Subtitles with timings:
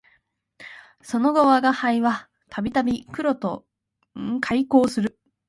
[1.03, 3.67] その後吾輩は度々黒と
[4.15, 5.19] 邂逅する